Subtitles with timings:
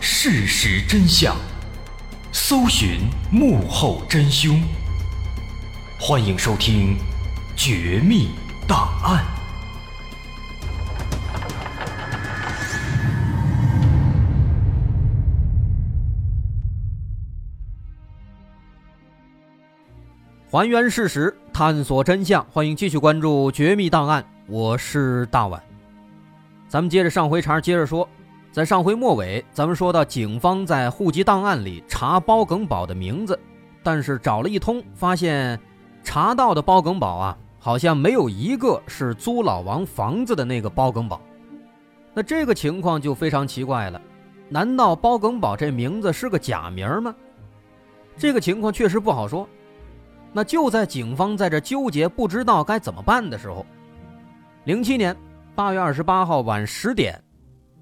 [0.00, 1.36] 事实真相，
[2.32, 4.62] 搜寻幕后真凶。
[5.98, 6.96] 欢迎收听
[7.56, 8.30] 《绝密
[8.66, 9.24] 档案》，
[20.50, 22.44] 还原事实，探索真相。
[22.52, 25.62] 欢迎继续关注《绝密档案》，我是大碗。
[26.68, 28.08] 咱们接着上回茬，接着说。
[28.58, 33.38] 在上回末尾，咱们说到警方在户籍档案里查包耿宝的名字，
[33.84, 35.56] 但是找了一通，发现
[36.02, 41.20] 查到的包耿宝啊，好像没有一个是租老王房子的那个包耿宝。
[42.12, 44.02] 那这个情况就非常奇怪了，
[44.48, 47.14] 难道包耿宝这名字是个假名吗？
[48.16, 49.48] 这个情况确实不好说。
[50.32, 53.64] 那就在警方在这纠结不知道该怎么办的时候，
[54.64, 55.16] 零七年
[55.54, 57.22] 八月二十八号晚十点。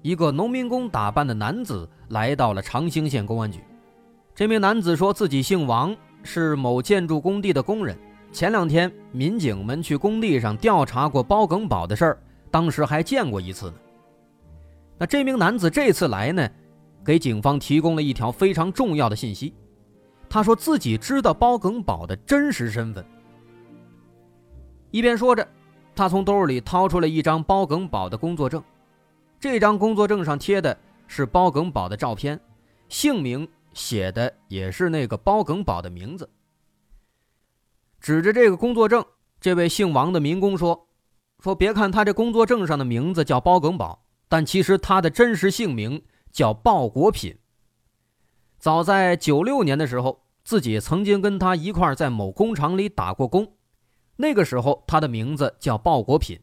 [0.07, 3.59] 一个农民工打扮的男子来到了长兴县公安局。
[4.33, 7.99] 这名男子说自己姓王，是某建筑工地的工人。
[8.31, 12.17] 前两天民警们去工地上调查过包耿宝的事儿，
[12.49, 13.73] 当时还见过一次呢。
[14.97, 16.49] 那这名男子这次来呢，
[17.03, 19.53] 给警方提供了一条非常重要的信息。
[20.29, 23.05] 他说自己知道包耿宝的真实身份。
[24.89, 25.45] 一边说着，
[25.93, 28.63] 他从兜里掏出了一张包耿宝的工作证。
[29.39, 32.39] 这张工作证上贴的是包耿宝的照片，
[32.89, 36.27] 姓名写的也是那个包耿宝的名字。
[37.99, 39.05] 指着这个工作证，
[39.39, 40.87] 这位姓王的民工说
[41.39, 47.37] ：“说别看他这工作证上的名字叫包耿宝，但其实他的真实姓名叫鲍国品。
[48.57, 53.53] 早在九六年的时候，自己曾经跟他一块在某工厂里打过工，
[54.15, 56.39] 那个时候他的名字叫鲍国品，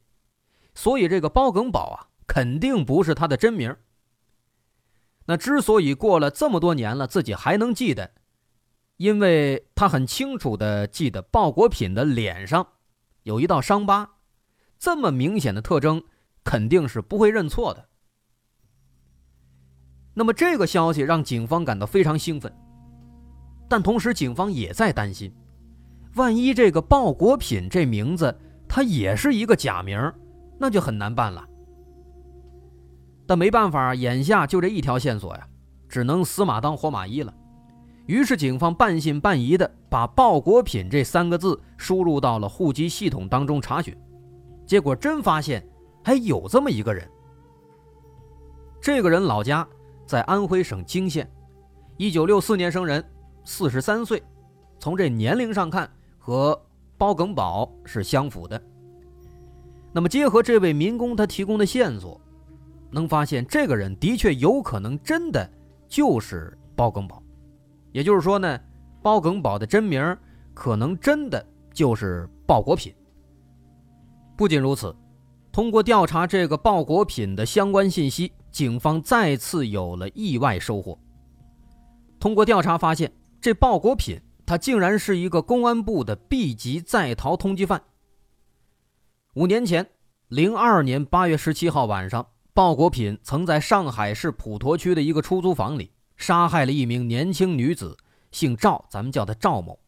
[0.74, 3.76] 所以这个包耿宝啊。”肯定不是他的真名。
[5.26, 8.10] 那之所以过了这么多年了，自己还能记得，
[8.98, 12.66] 因为他很清楚的记得鲍国品的脸上
[13.22, 14.16] 有一道伤疤，
[14.78, 16.04] 这么明显的特征，
[16.44, 17.88] 肯定是不会认错的。
[20.12, 22.54] 那么这个消息让警方感到非常兴奋，
[23.68, 25.34] 但同时警方也在担心，
[26.16, 30.12] 万一这个鲍国品这名字他也是一个假名，
[30.60, 31.48] 那就很难办了。
[33.26, 35.46] 但没办法，眼下就这一条线索呀，
[35.88, 37.32] 只能死马当活马医了。
[38.06, 43.96] 于是警方半信半疑的把“鲍国品”这三个字输入到了户籍系统当中查询，
[44.66, 45.66] 结果真发现
[46.02, 47.08] 还有这么一个人。
[48.78, 49.66] 这个人老家
[50.04, 51.26] 在安徽省泾县，
[51.96, 53.02] 一九六四年生人，
[53.42, 54.22] 四十三岁，
[54.78, 56.60] 从这年龄上看和
[56.98, 58.62] 包耿宝是相符的。
[59.92, 62.20] 那么结合这位民工他提供的线索。
[62.94, 65.50] 能发现这个人的确有可能真的
[65.88, 67.20] 就是包耿宝，
[67.90, 68.58] 也就是说呢，
[69.02, 70.16] 包耿宝的真名
[70.54, 72.94] 可能真的就是鲍国品。
[74.36, 74.94] 不仅如此，
[75.50, 80.96] 通过调查这个鲍国品的相关信息，警方再次有了意外收获。
[82.20, 87.82] 通过调查发现，这鲍国品他竟然是一个公安部的 B 级在逃通缉犯。
[89.34, 89.84] 五年前，
[90.28, 92.24] 零二年八月十七号晚上。
[92.54, 97.96] 鲍国品曾在上海市普陀区的一个出租房里杀害了一名年轻女子，
[98.30, 99.80] 姓赵，咱们叫她赵某。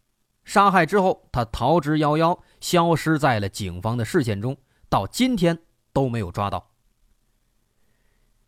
[0.44, 4.56] 杀害之后，他逃之夭夭，消失在了警方的视线中，
[4.88, 5.56] 到今天
[5.92, 6.72] 都没有抓到。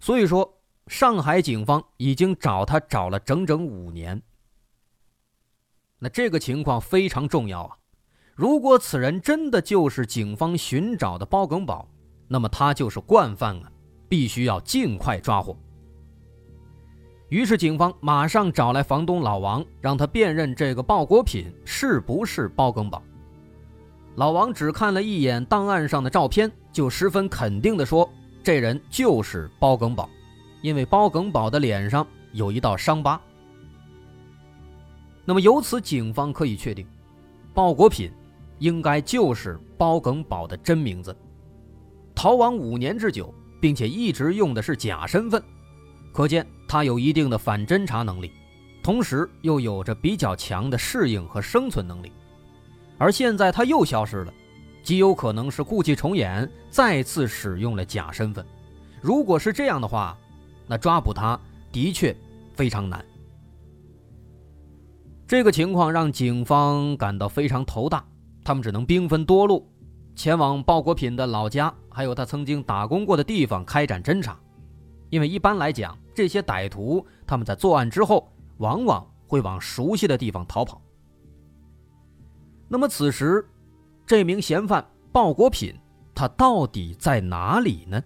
[0.01, 4.21] 所以说，上海警方已经找他找了整整五年。
[6.01, 7.78] 那这个情况非常重要啊！
[8.34, 11.89] 如果此人真的就是警方寻找的包耿宝，
[12.27, 13.71] 那么他就是惯犯啊！
[14.09, 15.57] 必须要尽快抓获。
[17.28, 23.03] 于是，警方马上找来房东老王，让他辨认这个鲍国品是不是包耿宝。
[24.15, 28.09] 老王只看了一眼档案上的照片，就十分肯定地说
[28.43, 30.09] ：“这人就是包耿宝，
[30.63, 33.21] 因为包耿宝的脸上有一道伤疤。”
[35.27, 36.87] 那么，由此警方可以确定，
[37.53, 38.11] 鲍国品
[38.59, 41.15] 应该就是包耿宝的真名字。
[42.15, 43.33] 逃亡五年之久。
[43.60, 45.43] 并且一直用的是假身份，
[46.13, 48.33] 可见他有一定的反侦查能力，
[48.83, 52.13] 同时又有着比较强的适应和生存能力。
[52.99, 54.33] 而现在他又消失了，
[54.83, 58.45] 极有可能是故伎重演，再次使用了假身份。
[59.01, 60.19] 如果是这样的话，
[60.66, 61.39] 那抓捕他
[61.71, 62.15] 的确
[62.54, 63.04] 非常难。
[65.27, 68.04] 这个情况让警方感到非常头大，
[68.43, 69.71] 他们只能兵分多路。
[70.16, 74.39] 前往鲍国品的老家，还有他曾经打工过的地方开展侦查。
[75.10, 80.80] 因为一般来讲，这些歹徒他们在作案之后，往往会往熟悉的地方逃跑。
[82.68, 83.45] 那么此时，
[84.06, 85.74] 这名嫌犯鲍国品，
[86.15, 88.01] 他到底在哪里呢？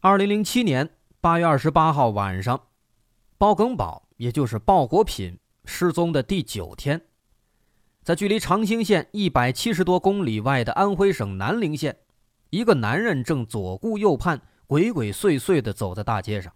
[0.00, 0.86] 二零零七年
[1.22, 2.60] 八月二十八号晚上，
[3.38, 7.06] 包耿宝，也就是鲍国品失踪的第九天，
[8.02, 11.98] 在距离长兴县一百七十多公里外的安徽省南陵县，
[12.50, 16.52] 一个男人正左顾右盼、鬼鬼祟祟地走在大街上，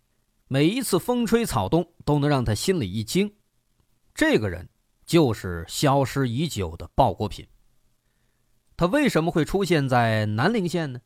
[0.46, 3.34] 每一次风吹草动都能让他心里一惊。
[4.14, 4.68] 这个人
[5.06, 7.46] 就是消失已久的鲍国品。
[8.76, 11.00] 他为什么会出现在南陵县呢？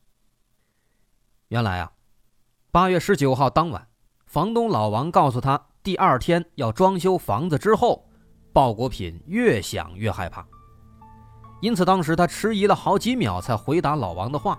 [1.49, 1.93] 原来啊。
[2.71, 3.89] 八月十九号当晚，
[4.25, 7.59] 房东老王告诉他，第二天要装修房子。
[7.59, 8.09] 之后，
[8.53, 10.47] 鲍国品越想越害怕，
[11.61, 14.57] 因此当时他迟疑了好几秒才回答老王的话。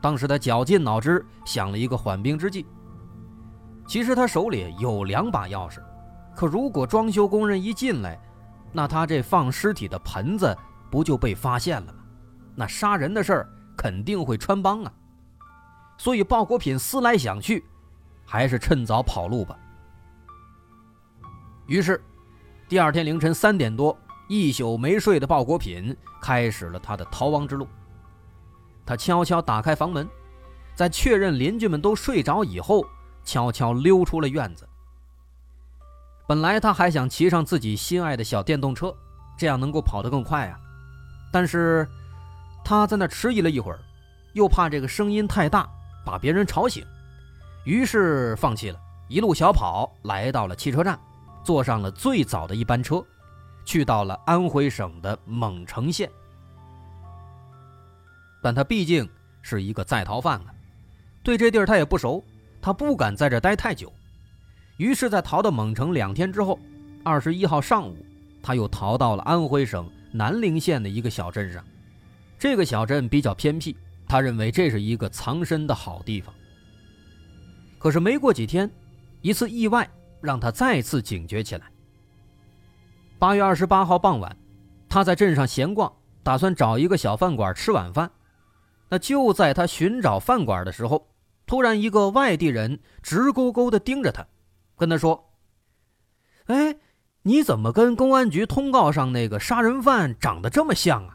[0.00, 2.64] 当时他绞尽脑汁想了一个缓兵之计。
[3.86, 5.82] 其实他手里有两把钥匙，
[6.34, 8.18] 可如果装修工人一进来，
[8.72, 10.56] 那他这放尸体的盆子
[10.90, 11.98] 不就被发现了吗？
[12.54, 14.92] 那杀人的事儿肯定会穿帮啊。
[15.98, 17.62] 所以鲍国品思来想去，
[18.24, 19.54] 还是趁早跑路吧。
[21.70, 22.02] 于是，
[22.68, 23.96] 第二天凌晨三点多，
[24.26, 27.64] 一宿没睡的鲍国品开始了他的逃亡之路。
[28.84, 30.08] 他悄悄打开房门，
[30.74, 32.84] 在确认邻居们都睡着以后，
[33.22, 34.68] 悄悄溜出了院子。
[36.26, 38.92] 本来他还想骑上自己心爱的小电动车，
[39.38, 40.58] 这样能够跑得更快啊。
[41.32, 41.86] 但是，
[42.64, 43.78] 他在那迟疑了一会儿，
[44.32, 45.70] 又怕这个声音太大。
[46.04, 46.84] 把别人吵醒，
[47.62, 50.98] 于是放弃了，一路小跑来到了汽车站，
[51.44, 53.04] 坐上了最早的一班车，
[53.64, 56.10] 去到了安徽省的蒙城县。
[58.42, 59.08] 但他毕竟
[59.42, 60.54] 是一个在逃犯啊，
[61.22, 62.22] 对这地儿他也不熟，
[62.62, 63.92] 他不敢在这待太久，
[64.78, 66.58] 于是，在逃到蒙城两天之后，
[67.04, 67.96] 二十一号上午，
[68.42, 71.62] 他又逃到了安徽省南陵县的一个小镇上，
[72.38, 73.76] 这个小镇比较偏僻。
[74.08, 76.34] 他认为这是一个藏身的好地方。
[77.78, 78.68] 可是没过几天，
[79.20, 79.88] 一次意外
[80.20, 81.66] 让他再次警觉起来。
[83.18, 84.36] 八月二十八号傍晚，
[84.88, 88.10] 他在镇上闲逛，打算找一个小饭馆吃晚饭。
[88.88, 91.06] 那就在他寻找饭馆的时候，
[91.46, 94.26] 突然一个外地人直勾勾地盯着他，
[94.76, 95.32] 跟他说
[96.46, 96.76] ：“哎，
[97.22, 101.14] 你怎么跟公安局通告上那个杀人犯长得这么像啊？”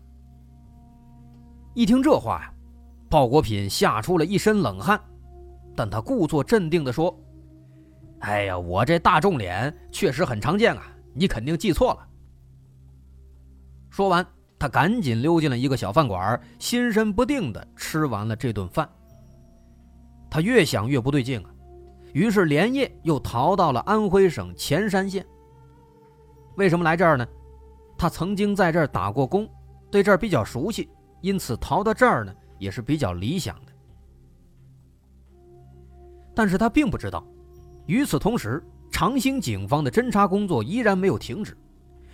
[1.74, 2.52] 一听这话呀。
[3.08, 5.00] 鲍国品吓出了一身冷汗，
[5.76, 7.16] 但他故作镇定地说
[8.26, 12.08] ：“哎呀，我这大众脸确实很常见啊，你肯定记错了。”
[13.92, 14.26] 说完，
[14.58, 18.90] 他赶紧溜进了一个小饭馆，心神不定地吃完了这顿饭。
[20.28, 21.50] 他越想越不对劲啊，
[22.14, 25.24] 于是连夜又逃到了安徽省潜山县。
[26.56, 27.28] 为什么来这儿呢？
[27.96, 29.48] 他曾经在这儿打过工，
[29.92, 30.90] 对这儿比较熟悉，
[31.22, 32.34] 因此逃到这儿呢。
[32.58, 33.72] 也是比较理想的，
[36.34, 37.22] 但是他并不知道，
[37.86, 41.56] 与此同时，长兴警方的侦查工作依然没有停止。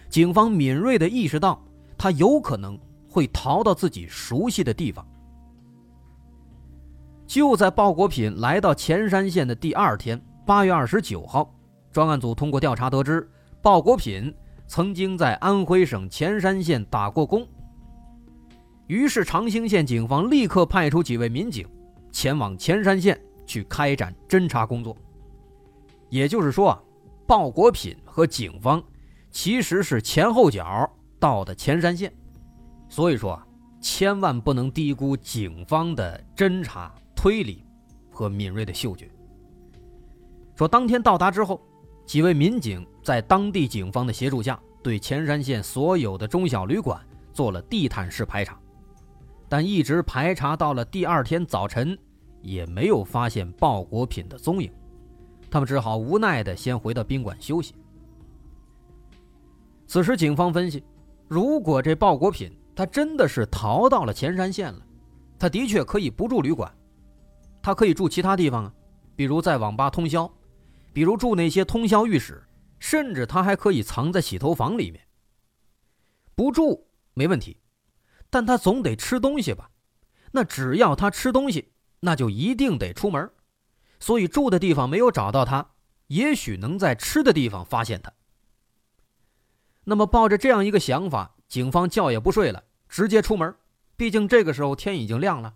[0.09, 1.63] 警方敏锐地意识到，
[1.97, 5.05] 他有可能会逃到自己熟悉的地方。
[7.25, 11.53] 就在鲍国品来到潜山县的第二天，八月二十九号，
[11.91, 13.29] 专案组通过调查得知，
[13.61, 14.33] 鲍国品
[14.67, 17.47] 曾经在安徽省潜山县打过工。
[18.87, 21.65] 于是，长兴县警方立刻派出几位民警，
[22.11, 24.97] 前往潜山县去开展侦查工作。
[26.11, 26.83] 也就是说啊，
[27.25, 28.83] 鲍国品和警方
[29.31, 30.87] 其实是前后脚
[31.19, 32.13] 到的潜山县。
[32.89, 33.47] 所以说啊，
[33.79, 37.63] 千万不能低估警方的侦查推理
[38.11, 39.09] 和敏锐的嗅觉。
[40.53, 41.59] 说当天到达之后，
[42.05, 46.99] 几位民警在当地警方的协助下，对潜山县所有的中小旅馆
[47.31, 48.59] 做了地毯式排查。
[49.47, 51.97] 但一直排查到了第二天早晨，
[52.41, 54.69] 也没有发现鲍国品的踪影，
[55.51, 57.75] 他们只好无奈的先回到宾馆休息。
[59.85, 60.81] 此时，警方分析，
[61.27, 64.81] 如果这鲍国品他真的是逃到了潜山县了，
[65.37, 66.73] 他的确可以不住旅馆，
[67.61, 68.73] 他可以住其他地方啊，
[69.15, 70.31] 比如在网吧通宵，
[70.93, 72.41] 比如住那些通宵浴室，
[72.79, 75.05] 甚至他还可以藏在洗头房里面。
[76.33, 77.57] 不住没问题。
[78.29, 79.69] 但他总得吃东西吧？
[80.31, 83.29] 那只要他吃东西，那就一定得出门。
[84.01, 85.69] 所以住的地方没有找到他，
[86.07, 88.11] 也许能在吃的地方发现他。
[89.85, 93.55] 那么抱着这样一个想法，警方觉也不睡了，直接出门，
[93.95, 95.53] 毕竟这个时候天已经亮了。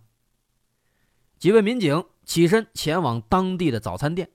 [1.37, 4.29] 几位民警起身前往当地的早餐店。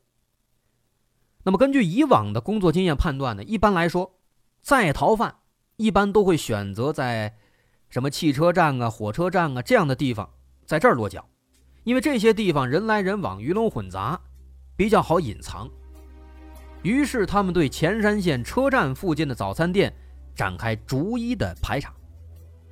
[1.45, 4.19] 那么，根据以往的工作经验判断呢，一般来说，
[4.61, 5.37] 在逃犯
[5.77, 7.39] 一般都会选择在
[7.89, 10.35] 什么汽车站啊、火车站啊这样的地方，
[10.67, 11.30] 在这儿落脚，
[11.85, 14.21] 因为这些地方人来人往、鱼龙混杂，
[14.77, 15.69] 比较好隐藏。
[16.83, 19.93] 于是，他们对潜山县车站附近的早餐店
[20.35, 21.93] 展开逐一的排查。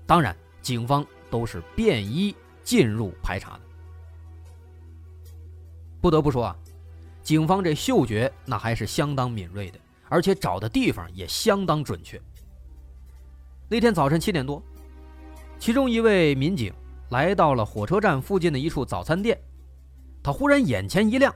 [0.07, 3.61] 当然，警方都是便衣进入排查的。
[6.00, 6.57] 不得不说啊。
[7.23, 12.19] 警方这嗅觉那还是相当敏锐的，而且找的地方也相当准确。
[13.69, 14.62] 那天早晨七点多，
[15.59, 16.73] 其中一位民警
[17.11, 19.38] 来到了火车站附近的一处早餐店，
[20.23, 21.35] 他忽然眼前一亮，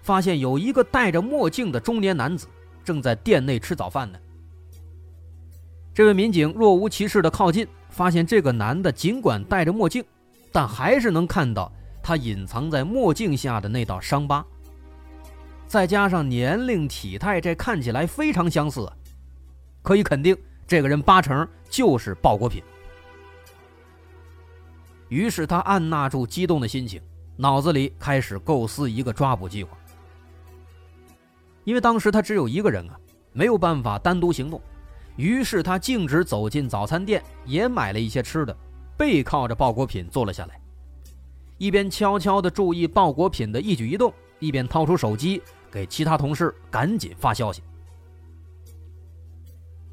[0.00, 2.46] 发现有一个戴着墨镜的中年男子
[2.84, 4.18] 正在店内吃早饭呢。
[5.94, 10.04] 这位民警若无其事地靠近，发现这个男的尽管戴着墨镜，
[10.50, 11.70] 但还是能看到
[12.02, 14.44] 他隐藏在墨镜下的那道伤疤。
[15.66, 18.90] 再加上年龄、体态，这看起来非常相似，
[19.82, 22.62] 可以肯定这个人八成就是鲍国品。
[25.12, 26.98] 于是他按捺住激动的心情，
[27.36, 29.76] 脑子里开始构思一个抓捕计划。
[31.64, 32.98] 因为当时他只有一个人啊，
[33.34, 34.58] 没有办法单独行动，
[35.16, 38.56] 于是他径直走进早餐店，也买了一些吃的，
[38.96, 40.58] 背靠着鲍国品坐了下来，
[41.58, 45.42] 一边悄悄地注意鲍国品的一举一动，一边掏出手机。
[45.70, 47.62] 给其他同事赶紧发消息。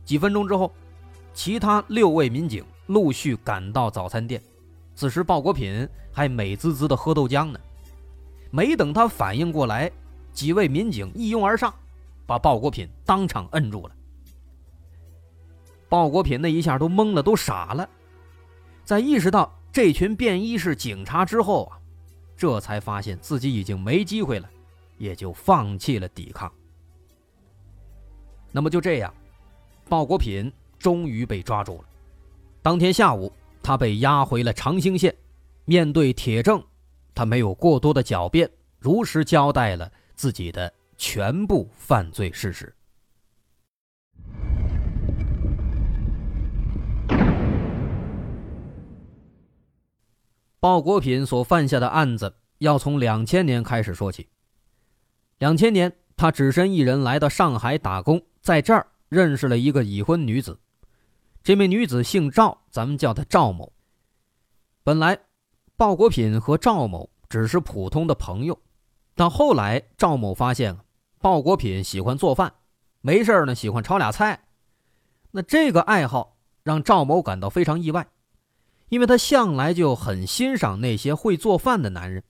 [0.05, 0.73] 几分钟之后，
[1.33, 4.41] 其他六位民警陆续赶到早餐店。
[4.99, 7.59] 此时，鲍国品还美滋滋的喝豆浆呢。
[8.51, 9.89] 没等他反应过来，
[10.33, 11.73] 几位民警一拥而上，
[12.25, 13.95] 把鲍国品当场摁住了。
[15.87, 17.89] 鲍国品那一下都懵了，都傻了。
[18.83, 21.79] 在意识到这群便衣是警察之后啊，
[22.35, 24.49] 这才发现自己已经没机会了。
[24.97, 26.51] 也就放弃了抵抗。
[28.51, 29.13] 那么就这样，
[29.87, 31.85] 鲍国品终于被抓住了。
[32.61, 33.31] 当天下午，
[33.69, 35.15] 他被押回了长兴县。
[35.65, 36.59] 面对铁证，
[37.13, 38.49] 他没有过多的狡辩，
[38.79, 42.75] 如实交代了自己的全部犯罪事实。
[50.59, 54.29] 鲍国品所犯下的案子，要从两千年开始说起。
[55.37, 60.59] 两千年，他只身一人来到上海打工，在这儿认识了一个已婚女子。
[61.41, 63.71] 这名女子姓赵，咱们叫她赵某。
[64.83, 65.19] 本来，
[65.77, 68.59] 鲍国品和赵某只是普通的朋友，
[69.15, 70.77] 但后来赵某发现
[71.19, 72.53] 鲍国品喜欢做饭，
[73.01, 74.47] 没事呢喜欢炒俩菜。
[75.31, 78.07] 那这个爱好让赵某感到非常意外，
[78.89, 82.23] 因为他向来就很欣赏那些会做饭的男人。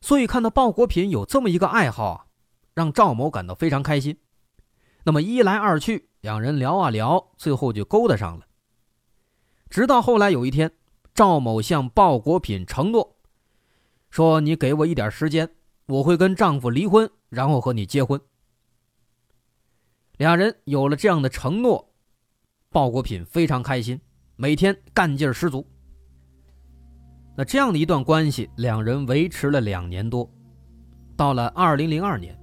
[0.00, 2.26] 所以看到鲍国品有这么一个爱好啊，
[2.74, 4.18] 让赵某感到非常开心。
[5.04, 8.44] 那么一来二去，两人聊啊聊，最后就勾搭上了。
[9.70, 10.72] 直到后来有一天，
[11.14, 13.16] 赵某向鲍国品承诺，
[14.10, 15.48] 说：“你给我一点时间，
[15.86, 18.20] 我会跟丈夫离婚，然后和你结婚。”
[20.18, 21.92] 两人有了这样的承诺，
[22.70, 24.00] 鲍国品非常开心，
[24.34, 25.64] 每天干劲十足。
[27.36, 30.28] 那这样的一段关系，两人维持了两年多。
[31.16, 32.36] 到了二零零二年，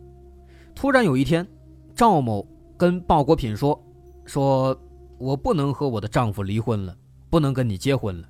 [0.73, 1.45] 突然有一天，
[1.93, 2.47] 赵某
[2.83, 3.81] 跟鲍国品说
[4.27, 4.77] ：“说
[5.17, 6.93] 我不能和我的丈夫离婚了，
[7.29, 8.27] 不能跟你结婚了。”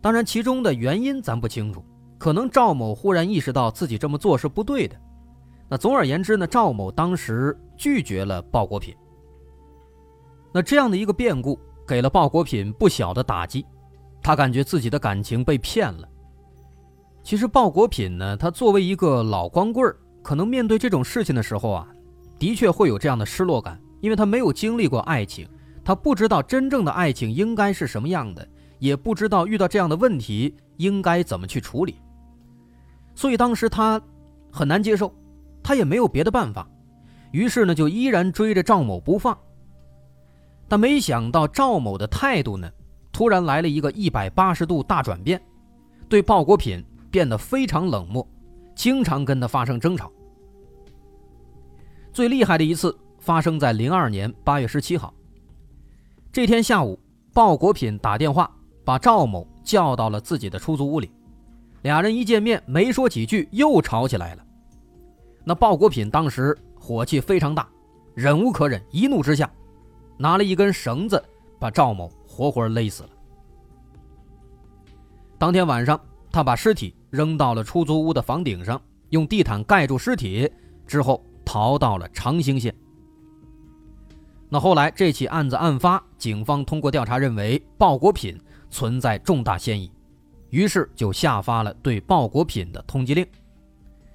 [0.00, 1.84] 当然，其中的原因咱不清楚，
[2.16, 4.96] 可能赵某忽然意识到自己这么做是不对的。
[5.68, 8.94] 那总而言之呢，赵某当时拒绝了鲍国品。
[10.52, 13.66] 那这样的一个变故，给了鲍国品不小的打击。
[14.22, 16.08] 他感觉自己的感情被骗了。
[17.24, 21.88] 其实鲍国品呢，他作为一个老光棍可能面对这种事情的时候啊，
[22.38, 25.48] 的确会有这样的失落感，因为他没有经历过爱情，
[25.84, 28.46] 他不知道真正的爱情应该是什么样的，
[28.78, 31.96] 也不知道遇到这样的问题应该怎么去处理。
[33.14, 34.00] 所以当时他
[34.52, 35.12] 很难接受，
[35.62, 36.68] 他也没有别的办法，
[37.32, 39.36] 于是呢，就依然追着赵某不放。
[40.68, 42.70] 但没想到赵某的态度呢？
[43.10, 45.42] 突然来了一个一百八十度大转变，
[46.08, 48.24] 对鲍国品变得非常冷漠，
[48.76, 50.12] 经常跟他发生争吵。
[52.18, 55.14] 最厉害的一次发生在零二年八月十七号。
[56.32, 56.98] 这天下午，
[57.32, 58.50] 鲍国品打电话
[58.84, 61.12] 把赵某叫到了自己的出租屋里，
[61.82, 64.44] 俩人一见面没说几句又吵起来了。
[65.44, 67.68] 那鲍国品当时火气非常大，
[68.16, 69.48] 忍无可忍，一怒之下，
[70.16, 71.22] 拿了一根绳子
[71.60, 72.10] 把赵某。
[72.26, 73.10] 活活勒死了。
[75.38, 76.00] 当天晚上，
[76.32, 80.50] 他把尸体扔到了出租屋的房顶上，用地毯盖住尸体，
[80.84, 82.74] 之后逃到了长兴县。
[84.50, 88.38] 那后来这起案子案发，警方通过调查认为鲍国品
[88.68, 89.90] 存在重大嫌疑，
[90.50, 93.26] 于是就下发了对鲍国品的通缉令。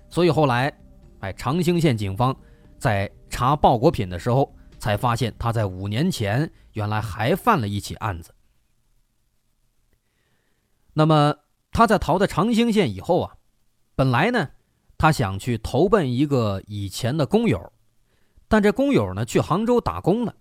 [0.09, 0.71] 所以后来，
[1.21, 2.35] 哎，长兴县警方
[2.77, 8.31] 在查鲍国品的时候，才发现他在五年前原来还犯了一起案子。
[10.93, 11.35] 那么
[11.71, 13.37] 他在逃到长兴县以后啊，
[13.95, 14.49] 本来呢，
[15.03, 17.73] 他想去投奔一个以前的工友，
[18.47, 20.33] 但这工友呢去杭州打工了，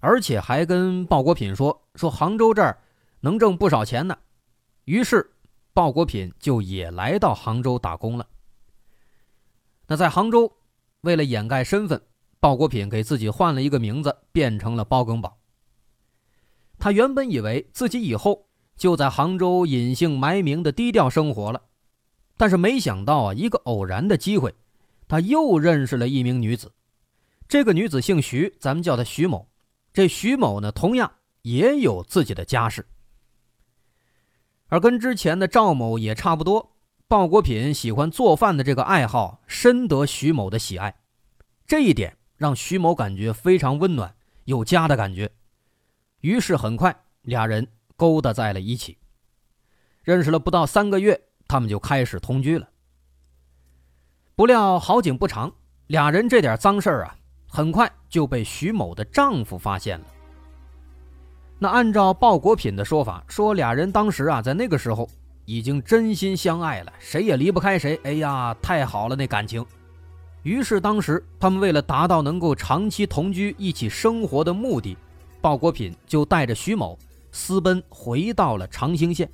[0.00, 2.78] 而且还跟鲍国品说说杭州这儿
[3.20, 4.14] 能挣不少钱呢，
[4.84, 5.32] 于是
[5.72, 8.28] 鲍国品就也来到杭州打工了。
[9.86, 10.58] 那在杭州，
[11.00, 11.98] 为了掩盖身份，
[12.38, 15.38] 鲍国品给自己换了一个名字，变成了包更宝。
[16.78, 18.44] 他原本以为自己以后。
[18.74, 21.62] 就在杭州隐姓埋名的低调生活了，
[22.42, 24.52] 但是没想到啊，一个偶然的机会，
[25.06, 26.72] 他又认识了一名女子。
[27.46, 29.48] 这个女子姓徐，咱们叫她徐某。
[29.92, 32.84] 这徐某呢，同样也有自己的家室，
[34.66, 36.74] 而跟之前的赵某也差不多。
[37.06, 40.96] 鲍国品喜欢做饭的这个爱好，深得徐某的喜爱，
[41.64, 45.30] 这一点让徐某感觉非常温暖，有家的感觉。
[46.22, 47.68] 于是很快，俩人。
[47.94, 48.98] 勾搭在了一起，
[50.02, 52.66] 认识了不到三个月，他们就开始同居了。
[54.34, 55.52] 不料好景不长，
[55.88, 57.14] 俩人这点脏事儿啊，
[57.46, 60.06] 很快就被徐某的丈夫发现了。
[61.58, 65.06] 那按照鲍国品的说法，说俩人当时啊，在那个时候
[65.44, 68.00] 已经真心相爱了，谁也离不开谁。
[68.02, 69.62] 哎呀，太好了，那感情。
[70.44, 74.96] 于是当时他们为了达到能够长期同居、一起生活的目的，
[75.42, 76.98] 鲍国品就带着徐某。
[77.30, 79.30] 私奔回到了长兴县，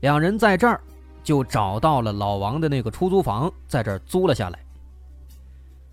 [0.00, 0.82] 两人在这儿
[1.22, 4.58] 就找到了老王的那个出租房，在这儿租了下来。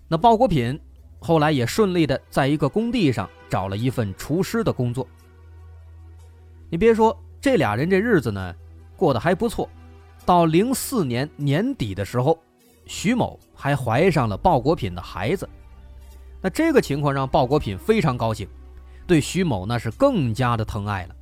[0.08, 0.78] 那鲍国品
[1.18, 5.06] 后来也顺利的在一个工地上找了一份厨师的工作。
[6.70, 8.54] 你别说，这俩人这日子呢
[8.96, 9.68] 过得还不错。
[10.24, 12.38] 到零四年年底的时候，
[12.84, 15.48] 徐某还怀上了鲍国品的孩子。
[16.40, 18.46] 那这个情况让鲍国品非常高兴，
[19.06, 21.16] 对徐某那是更加的疼爱了。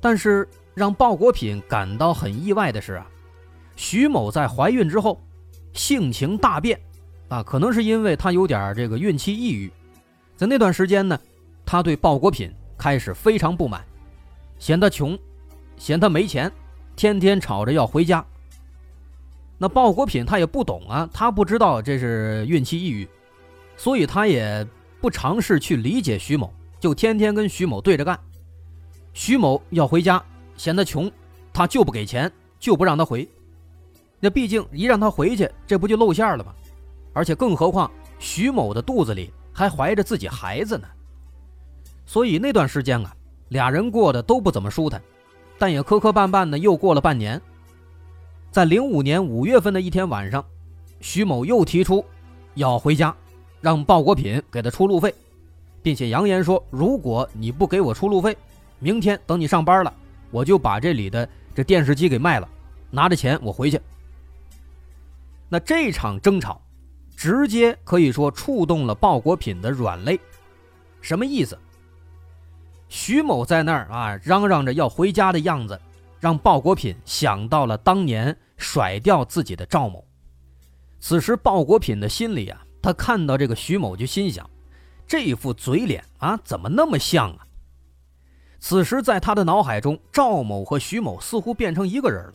[0.00, 0.48] 但是
[0.78, 3.06] 让鲍国品感到很意外的是啊，
[3.74, 5.20] 徐某在怀孕之后
[5.72, 6.80] 性情大变，
[7.28, 9.70] 啊，可能是因为她有点这个孕期抑郁，
[10.36, 11.18] 在那段时间呢，
[11.66, 13.84] 她对鲍国品开始非常不满，
[14.58, 15.18] 嫌他穷，
[15.76, 16.50] 嫌他没钱，
[16.94, 18.24] 天天吵着要回家。
[19.58, 23.08] 那鲍国品他也不懂啊，他不知道这是孕期抑郁，
[23.76, 24.64] 所以他也
[25.00, 28.16] 不尝试去理解徐某，就天天跟徐某对着干。
[29.12, 30.22] 徐某要回家，
[30.58, 31.10] 嫌他穷，
[31.54, 33.26] 他就不给钱，就不让他回。
[34.20, 36.52] 那毕竟一让他回去，这不就露馅了吗？
[37.14, 40.86] 而且更何况徐某的肚子里还怀着自己孩子呢。
[42.04, 43.14] 所以那段时间啊，
[43.48, 45.00] 俩人过得都不怎么舒坦，
[45.58, 47.40] 但也磕磕绊绊的又过了半年。
[48.50, 50.44] 在零五年五月份的一天晚上，
[51.00, 52.04] 徐某又提出
[52.54, 53.14] 要回家，
[53.60, 55.14] 让鲍国品给他出路费，
[55.82, 58.36] 并且扬言说：“如果你不给我出路费，”
[58.80, 59.92] 明天等你上班了，
[60.30, 62.48] 我就把这里的这电视机给卖了，
[62.90, 63.80] 拿着钱我回去。
[65.48, 66.60] 那这场争吵，
[67.16, 70.20] 直接可以说触动了鲍国品的软肋。
[71.00, 71.58] 什么意思？
[72.88, 75.80] 徐某在那儿啊，嚷嚷着要回家的样子，
[76.20, 80.04] 让鲍国品想到了当年甩掉自己的赵某。
[81.00, 84.48] 此时鲍国品的心里啊，他看到这个徐某就心想：
[85.06, 87.46] 这副嘴脸啊，怎么那么像啊？
[88.60, 92.34] 此时，在他的脑海中，赵某和徐某似乎变成一个人了。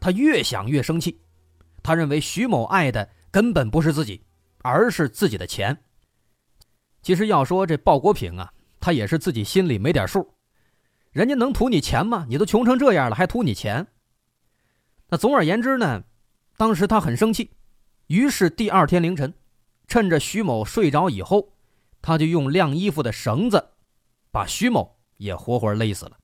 [0.00, 1.20] 他越想越生气，
[1.82, 4.24] 他认为徐某爱的根本不是自己，
[4.62, 5.76] 而是自己的钱。
[7.02, 10.34] 其实要说这鲍国平啊，他也是自己心里没点数。
[11.10, 12.24] 人家能图你钱吗？
[12.28, 13.86] 你都穷成这样了，还图你钱？
[15.10, 16.04] 那总而言之呢，
[16.56, 17.50] 当时他很生气，
[18.06, 19.34] 于是第二天凌晨，
[19.86, 21.52] 趁着徐某睡着以后，
[22.00, 23.72] 他就用晾衣服的绳子
[24.30, 24.96] 把徐某。
[25.22, 26.18] 也活活累死了。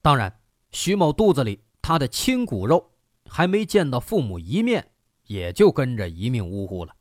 [0.00, 2.92] 当然，徐某肚子里他的亲骨肉
[3.28, 4.90] 还没见到父母一面，
[5.26, 6.94] 也就跟着一命呜呼了。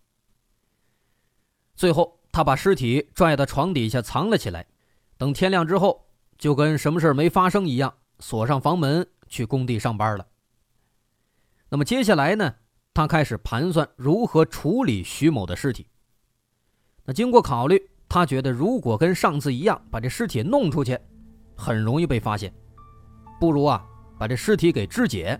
[1.75, 4.67] 最后，他把尸体拽到床底下藏了起来，
[5.17, 10.27] 等天亮之后，就跟什么事没发生一样，锁上房门去工地上班了。
[11.69, 12.55] 那么接下来呢？
[12.93, 15.87] 他开始盘算如何处理徐某的尸体。
[17.05, 17.89] 那经过考虑。
[18.09, 20.99] 他觉得如果跟上次一样把这尸体弄出去，
[21.55, 22.53] 很容易被发现，
[23.39, 23.83] 不如啊
[24.17, 25.39] 把这尸体给肢解。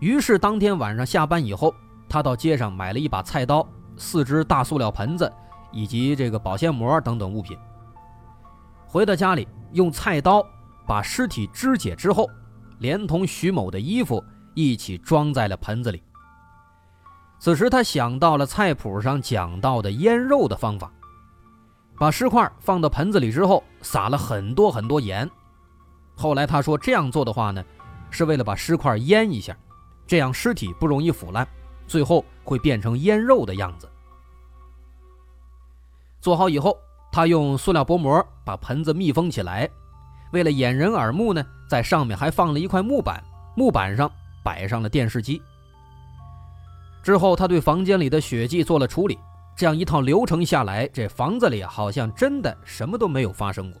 [0.00, 1.74] 于是当天晚上下班以后，
[2.08, 5.30] 他到街上买了一把菜刀、四只大塑料盆子
[5.72, 7.56] 以及这个保鲜膜等等物品。
[8.86, 10.44] 回到家里，用菜刀
[10.86, 12.26] 把尸体肢解之后，
[12.78, 16.02] 连同徐某的衣服一起装在了盆子里。
[17.38, 20.92] 此时他想到了菜谱上讲到的腌肉的方法，
[22.00, 25.30] 把尸块放到盆子里之后，撒了很多很多盐。
[26.16, 27.62] 后来他说这样做的话呢，
[28.08, 29.54] 是为了把尸块腌一下，
[30.06, 31.46] 这样尸体不容易腐烂，
[31.86, 33.86] 最后会变成腌肉的样子。
[36.22, 36.74] 做好以后，
[37.12, 39.68] 他用塑料薄膜把盆子密封起来，
[40.32, 43.22] 为了掩人耳目呢，在上面还放了一块木板，
[43.54, 44.10] 木板上
[44.42, 45.42] 摆上了电视机。
[47.02, 49.18] 之后，他对房间里的血迹做了处理，
[49.60, 53.78] 这样一套流程下来，这房子里好像真的什么都没有发生过。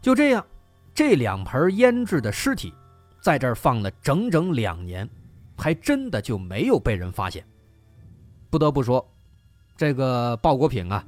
[0.00, 0.46] 就这样，
[0.94, 2.72] 这两盆腌制的尸体，
[3.20, 5.10] 在这儿放了整整两年，
[5.56, 7.44] 还真的就没有被人发现。
[8.48, 9.04] 不得不说，
[9.76, 11.04] 这个鲍国平啊，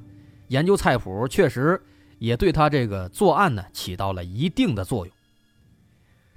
[0.49, 1.81] 研究菜谱确实
[2.19, 5.15] 也对他这个作案呢起到了一定的作用。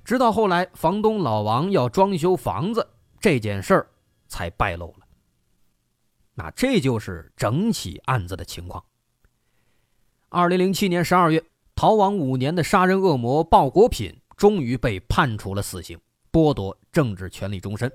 [0.05, 2.87] 直到后来，房东老王要装修房子。
[3.19, 3.89] 这件事儿
[4.29, 5.04] 才败露了。
[6.35, 8.83] 那这就是整起案子的情况。
[10.29, 11.43] 二零零七年十二月，
[11.77, 15.99] 逃亡五年的杀人恶魔鲍国品终于被判处了死刑，
[16.33, 17.91] 剥夺政治权利终身。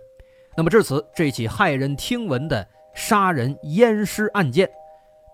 [0.56, 4.70] 那么至此，这起骇人听闻的杀人淹尸案件，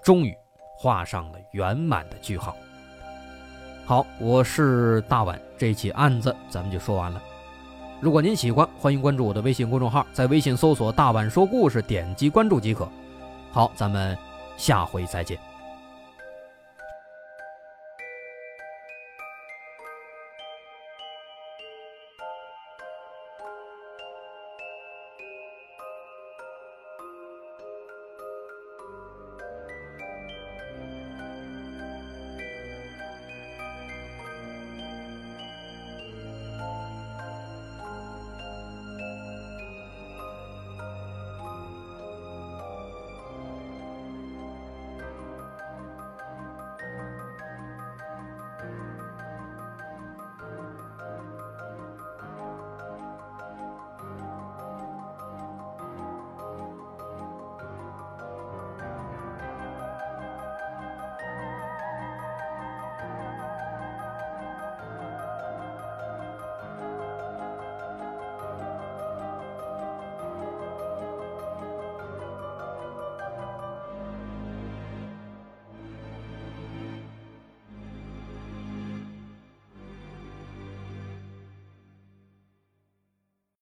[0.04, 0.36] 终于
[0.76, 2.58] 画上了圆满的句号。
[3.86, 7.22] 好，我是大碗，这起案子咱们就说完了。
[8.06, 12.88] 如果您喜欢，欢迎关注我的微信公众号，在微信搜索“大碗说故事”，点击关注即可。
[13.52, 14.16] 好，咱们
[14.58, 15.55] 下回再见。